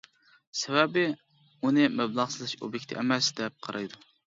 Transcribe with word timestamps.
سەۋەبى، 0.61 1.03
ئۇنى 1.11 1.87
مەبلەغ 2.01 2.35
سېلىش 2.39 2.59
ئوبيېكتى 2.61 3.03
ئەمەس 3.07 3.35
دەپ 3.41 3.67
قارايدۇ. 3.69 4.07